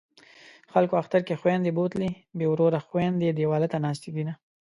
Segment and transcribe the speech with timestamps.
[0.73, 4.33] خلکو اختر کې خویندې بوتلې بې وروره خویندې دېواله ته ناستې دینه